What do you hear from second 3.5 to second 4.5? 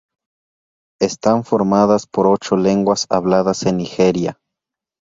en Nigeria.